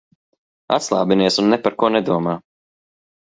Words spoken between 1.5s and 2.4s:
ne par ko nedomā.